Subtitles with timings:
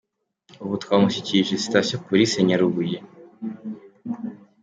[0.63, 2.97] Ubu twamushyikirije Sitasiyo Polisi ya Nyarubuye.